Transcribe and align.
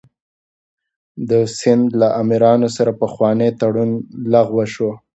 د 1.29 1.31
سند 1.57 1.85
له 2.01 2.07
امیرانو 2.21 2.67
سره 2.77 2.91
پخوانی 3.01 3.49
تړون 3.59 3.91
لغوه 4.33 4.65
شو. 4.73 4.89